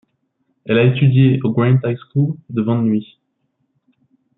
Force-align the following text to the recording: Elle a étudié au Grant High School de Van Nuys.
Elle 0.65 0.79
a 0.79 0.83
étudié 0.95 1.39
au 1.43 1.51
Grant 1.51 1.77
High 1.85 1.95
School 2.09 2.35
de 2.49 2.63
Van 2.63 2.81
Nuys. 2.81 3.19